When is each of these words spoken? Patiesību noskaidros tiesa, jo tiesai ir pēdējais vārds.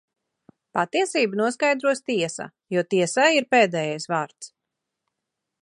Patiesību 0.77 1.39
noskaidros 1.41 2.01
tiesa, 2.11 2.49
jo 2.77 2.85
tiesai 2.95 3.29
ir 3.37 3.49
pēdējais 3.55 4.11
vārds. 4.15 4.55